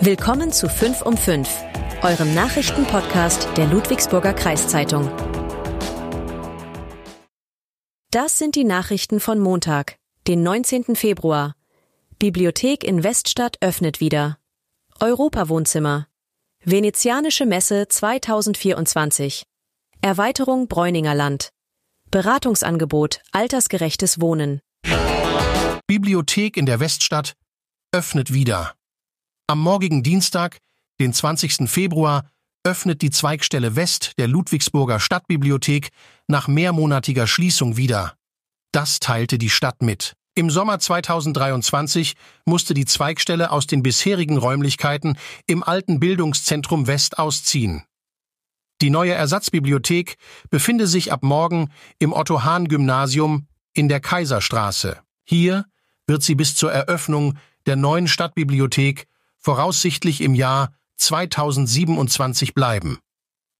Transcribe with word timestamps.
Willkommen 0.00 0.50
zu 0.50 0.68
5 0.68 1.02
um 1.02 1.16
5, 1.16 1.48
eurem 2.02 2.34
Nachrichtenpodcast 2.34 3.48
der 3.56 3.66
Ludwigsburger 3.66 4.32
Kreiszeitung. 4.32 5.08
Das 8.10 8.38
sind 8.38 8.56
die 8.56 8.64
Nachrichten 8.64 9.20
von 9.20 9.38
Montag, 9.38 9.96
den 10.26 10.42
19. 10.42 10.96
Februar. 10.96 11.54
Bibliothek 12.18 12.82
in 12.82 13.04
Weststadt 13.04 13.58
öffnet 13.60 14.00
wieder. 14.00 14.38
Europawohnzimmer. 14.98 16.08
Venezianische 16.64 17.46
Messe 17.46 17.86
2024. 17.86 19.44
Erweiterung 20.00 20.66
Bräuninger 20.66 21.14
Land. 21.14 21.50
Beratungsangebot 22.10 23.20
Altersgerechtes 23.30 24.20
Wohnen. 24.20 24.60
Bibliothek 25.86 26.56
in 26.56 26.66
der 26.66 26.80
Weststadt 26.80 27.34
öffnet 27.92 28.32
wieder. 28.32 28.74
Am 29.52 29.60
morgigen 29.60 30.02
Dienstag, 30.02 30.56
den 30.98 31.12
20. 31.12 31.68
Februar, 31.68 32.24
öffnet 32.64 33.02
die 33.02 33.10
Zweigstelle 33.10 33.76
West 33.76 34.12
der 34.16 34.26
Ludwigsburger 34.26 34.98
Stadtbibliothek 34.98 35.90
nach 36.26 36.48
mehrmonatiger 36.48 37.26
Schließung 37.26 37.76
wieder. 37.76 38.14
Das 38.72 38.98
teilte 38.98 39.36
die 39.36 39.50
Stadt 39.50 39.82
mit. 39.82 40.14
Im 40.34 40.48
Sommer 40.48 40.78
2023 40.78 42.14
musste 42.46 42.72
die 42.72 42.86
Zweigstelle 42.86 43.50
aus 43.50 43.66
den 43.66 43.82
bisherigen 43.82 44.38
Räumlichkeiten 44.38 45.18
im 45.46 45.62
alten 45.62 46.00
Bildungszentrum 46.00 46.86
West 46.86 47.18
ausziehen. 47.18 47.84
Die 48.80 48.88
neue 48.88 49.12
Ersatzbibliothek 49.12 50.16
befinde 50.48 50.86
sich 50.86 51.12
ab 51.12 51.22
morgen 51.22 51.68
im 51.98 52.14
Otto-Hahn-Gymnasium 52.14 53.48
in 53.74 53.90
der 53.90 54.00
Kaiserstraße. 54.00 55.02
Hier 55.26 55.66
wird 56.06 56.22
sie 56.22 56.36
bis 56.36 56.54
zur 56.54 56.72
Eröffnung 56.72 57.36
der 57.66 57.76
neuen 57.76 58.08
Stadtbibliothek 58.08 59.08
voraussichtlich 59.42 60.20
im 60.20 60.34
Jahr 60.34 60.72
2027 60.96 62.54
bleiben. 62.54 62.98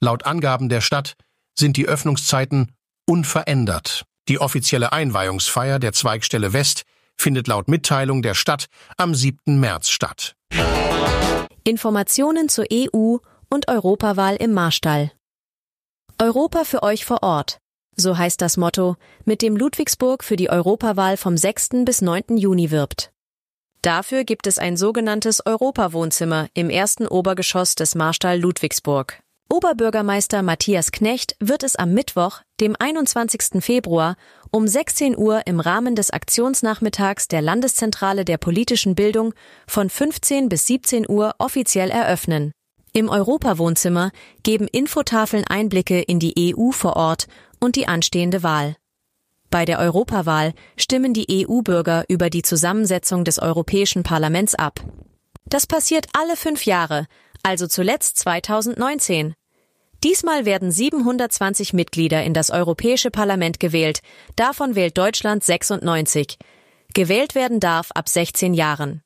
Laut 0.00 0.24
Angaben 0.24 0.68
der 0.68 0.80
Stadt 0.80 1.14
sind 1.58 1.76
die 1.76 1.86
Öffnungszeiten 1.86 2.72
unverändert. 3.06 4.04
Die 4.28 4.40
offizielle 4.40 4.92
Einweihungsfeier 4.92 5.78
der 5.78 5.92
Zweigstelle 5.92 6.52
West 6.52 6.84
findet 7.16 7.48
laut 7.48 7.68
Mitteilung 7.68 8.22
der 8.22 8.34
Stadt 8.34 8.66
am 8.96 9.14
7. 9.14 9.60
März 9.60 9.90
statt. 9.90 10.34
Informationen 11.64 12.48
zur 12.48 12.66
EU 12.72 13.18
und 13.48 13.68
Europawahl 13.68 14.36
im 14.36 14.52
Marstall. 14.52 15.12
Europa 16.18 16.64
für 16.64 16.82
euch 16.82 17.04
vor 17.04 17.22
Ort. 17.22 17.58
So 17.94 18.16
heißt 18.16 18.40
das 18.40 18.56
Motto, 18.56 18.96
mit 19.24 19.42
dem 19.42 19.56
Ludwigsburg 19.56 20.24
für 20.24 20.36
die 20.36 20.50
Europawahl 20.50 21.16
vom 21.16 21.36
6. 21.36 21.84
bis 21.84 22.00
9. 22.00 22.36
Juni 22.36 22.70
wirbt. 22.70 23.12
Dafür 23.82 24.22
gibt 24.22 24.46
es 24.46 24.58
ein 24.58 24.76
sogenanntes 24.76 25.44
Europawohnzimmer 25.44 26.46
im 26.54 26.70
ersten 26.70 27.08
Obergeschoss 27.08 27.74
des 27.74 27.96
Marstall 27.96 28.38
Ludwigsburg. 28.38 29.20
Oberbürgermeister 29.52 30.42
Matthias 30.42 30.92
Knecht 30.92 31.34
wird 31.40 31.64
es 31.64 31.74
am 31.74 31.92
Mittwoch, 31.92 32.42
dem 32.60 32.76
21. 32.78 33.60
Februar, 33.62 34.16
um 34.52 34.68
16 34.68 35.18
Uhr 35.18 35.42
im 35.46 35.58
Rahmen 35.58 35.96
des 35.96 36.10
Aktionsnachmittags 36.10 37.26
der 37.26 37.42
Landeszentrale 37.42 38.24
der 38.24 38.38
politischen 38.38 38.94
Bildung 38.94 39.34
von 39.66 39.90
15 39.90 40.48
bis 40.48 40.68
17 40.68 41.10
Uhr 41.10 41.34
offiziell 41.38 41.90
eröffnen. 41.90 42.52
Im 42.92 43.08
Europawohnzimmer 43.08 44.12
geben 44.44 44.68
Infotafeln 44.68 45.44
Einblicke 45.46 46.00
in 46.00 46.20
die 46.20 46.54
EU 46.56 46.70
vor 46.70 46.94
Ort 46.96 47.26
und 47.58 47.74
die 47.74 47.88
anstehende 47.88 48.44
Wahl. 48.44 48.76
Bei 49.52 49.66
der 49.66 49.78
Europawahl 49.80 50.54
stimmen 50.78 51.12
die 51.12 51.46
EU-Bürger 51.46 52.06
über 52.08 52.30
die 52.30 52.40
Zusammensetzung 52.40 53.22
des 53.22 53.38
Europäischen 53.38 54.02
Parlaments 54.02 54.54
ab. 54.54 54.80
Das 55.44 55.66
passiert 55.66 56.06
alle 56.14 56.36
fünf 56.36 56.64
Jahre, 56.64 57.06
also 57.42 57.66
zuletzt 57.66 58.16
2019. 58.16 59.34
Diesmal 60.02 60.46
werden 60.46 60.72
720 60.72 61.74
Mitglieder 61.74 62.24
in 62.24 62.32
das 62.32 62.48
Europäische 62.48 63.10
Parlament 63.10 63.60
gewählt, 63.60 64.00
davon 64.36 64.74
wählt 64.74 64.96
Deutschland 64.96 65.44
96. 65.44 66.38
Gewählt 66.94 67.34
werden 67.34 67.60
darf 67.60 67.90
ab 67.92 68.08
16 68.08 68.54
Jahren. 68.54 69.02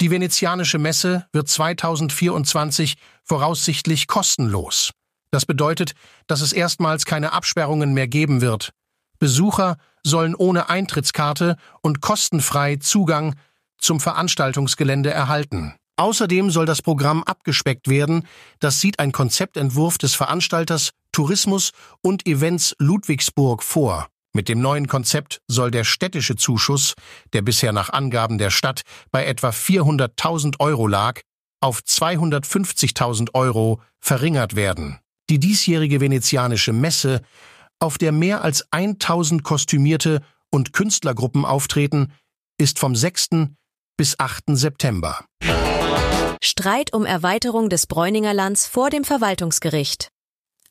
Die 0.00 0.12
venezianische 0.12 0.78
Messe 0.78 1.26
wird 1.32 1.48
2024 1.48 2.94
voraussichtlich 3.24 4.06
kostenlos. 4.06 4.92
Das 5.32 5.44
bedeutet, 5.44 5.94
dass 6.28 6.40
es 6.40 6.52
erstmals 6.52 7.04
keine 7.04 7.32
Absperrungen 7.32 7.94
mehr 7.94 8.06
geben 8.06 8.40
wird. 8.42 8.70
Besucher 9.18 9.76
sollen 10.04 10.34
ohne 10.34 10.68
Eintrittskarte 10.68 11.56
und 11.82 12.00
kostenfrei 12.00 12.76
Zugang 12.76 13.34
zum 13.78 14.00
Veranstaltungsgelände 14.00 15.10
erhalten. 15.10 15.74
Außerdem 15.96 16.50
soll 16.50 16.64
das 16.64 16.80
Programm 16.80 17.24
abgespeckt 17.24 17.88
werden. 17.88 18.26
Das 18.60 18.80
sieht 18.80 19.00
ein 19.00 19.12
Konzeptentwurf 19.12 19.98
des 19.98 20.14
Veranstalters 20.14 20.90
Tourismus 21.10 21.72
und 22.02 22.26
Events 22.26 22.76
Ludwigsburg 22.78 23.64
vor. 23.64 24.08
Mit 24.32 24.48
dem 24.48 24.60
neuen 24.60 24.86
Konzept 24.86 25.40
soll 25.48 25.72
der 25.72 25.82
städtische 25.82 26.36
Zuschuss, 26.36 26.94
der 27.32 27.42
bisher 27.42 27.72
nach 27.72 27.90
Angaben 27.90 28.38
der 28.38 28.50
Stadt 28.50 28.82
bei 29.10 29.26
etwa 29.26 29.48
400.000 29.48 30.60
Euro 30.60 30.86
lag, 30.86 31.20
auf 31.60 31.80
250.000 31.80 33.34
Euro 33.34 33.80
verringert 33.98 34.54
werden. 34.54 35.00
Die 35.28 35.40
diesjährige 35.40 36.00
venezianische 36.00 36.72
Messe 36.72 37.22
auf 37.78 37.98
der 37.98 38.12
mehr 38.12 38.42
als 38.42 38.66
1000 38.72 39.42
kostümierte 39.42 40.22
und 40.50 40.72
Künstlergruppen 40.72 41.44
auftreten, 41.44 42.12
ist 42.58 42.78
vom 42.78 42.96
6. 42.96 43.28
bis 43.96 44.18
8. 44.18 44.44
September. 44.48 45.24
Streit 46.42 46.92
um 46.92 47.04
Erweiterung 47.04 47.68
des 47.68 47.86
Bräuninger 47.86 48.34
Lands 48.34 48.66
vor 48.66 48.90
dem 48.90 49.04
Verwaltungsgericht. 49.04 50.10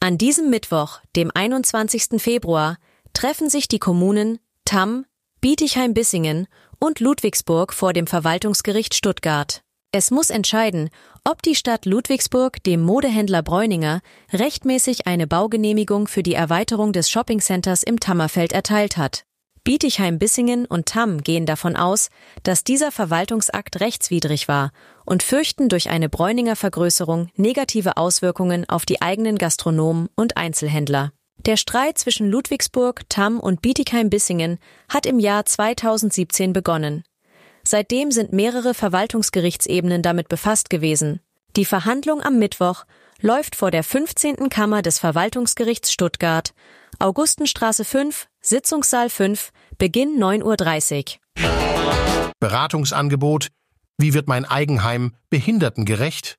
An 0.00 0.18
diesem 0.18 0.50
Mittwoch, 0.50 1.00
dem 1.16 1.30
21. 1.34 2.20
Februar, 2.22 2.76
treffen 3.12 3.50
sich 3.50 3.66
die 3.66 3.78
Kommunen 3.78 4.38
Tamm, 4.64 5.06
Bietigheim-Bissingen 5.40 6.46
und 6.78 7.00
Ludwigsburg 7.00 7.72
vor 7.72 7.92
dem 7.92 8.06
Verwaltungsgericht 8.06 8.94
Stuttgart. 8.94 9.62
Es 9.92 10.10
muss 10.10 10.30
entscheiden, 10.30 10.90
ob 11.28 11.42
die 11.42 11.56
Stadt 11.56 11.86
Ludwigsburg 11.86 12.62
dem 12.62 12.82
Modehändler 12.82 13.42
Bräuninger 13.42 14.00
rechtmäßig 14.32 15.08
eine 15.08 15.26
Baugenehmigung 15.26 16.06
für 16.06 16.22
die 16.22 16.34
Erweiterung 16.34 16.92
des 16.92 17.10
Shoppingcenters 17.10 17.82
im 17.82 17.98
Tammerfeld 17.98 18.52
erteilt 18.52 18.96
hat. 18.96 19.24
Bietigheim-Bissingen 19.64 20.66
und 20.66 20.86
Tamm 20.86 21.24
gehen 21.24 21.44
davon 21.44 21.74
aus, 21.74 22.10
dass 22.44 22.62
dieser 22.62 22.92
Verwaltungsakt 22.92 23.80
rechtswidrig 23.80 24.46
war 24.46 24.70
und 25.04 25.24
fürchten 25.24 25.68
durch 25.68 25.90
eine 25.90 26.08
Bräuninger 26.08 26.54
Vergrößerung 26.54 27.28
negative 27.34 27.96
Auswirkungen 27.96 28.68
auf 28.68 28.86
die 28.86 29.02
eigenen 29.02 29.36
Gastronomen 29.36 30.08
und 30.14 30.36
Einzelhändler. 30.36 31.10
Der 31.38 31.56
Streit 31.56 31.98
zwischen 31.98 32.30
Ludwigsburg, 32.30 33.02
Tamm 33.08 33.40
und 33.40 33.62
Bietigheim-Bissingen 33.62 34.58
hat 34.88 35.06
im 35.06 35.18
Jahr 35.18 35.44
2017 35.44 36.52
begonnen. 36.52 37.02
Seitdem 37.66 38.12
sind 38.12 38.32
mehrere 38.32 38.74
Verwaltungsgerichtsebenen 38.74 40.00
damit 40.00 40.28
befasst 40.28 40.70
gewesen. 40.70 41.18
Die 41.56 41.64
Verhandlung 41.64 42.22
am 42.22 42.38
Mittwoch 42.38 42.84
läuft 43.20 43.56
vor 43.56 43.72
der 43.72 43.82
15. 43.82 44.48
Kammer 44.50 44.82
des 44.82 45.00
Verwaltungsgerichts 45.00 45.90
Stuttgart, 45.90 46.54
Augustenstraße 47.00 47.84
5, 47.84 48.28
Sitzungssaal 48.40 49.10
5, 49.10 49.50
Beginn 49.78 50.16
9.30 50.16 51.16
Uhr. 51.16 52.32
Beratungsangebot 52.38 53.48
Wie 53.98 54.14
wird 54.14 54.28
mein 54.28 54.44
Eigenheim 54.44 55.16
behindertengerecht? 55.30 56.38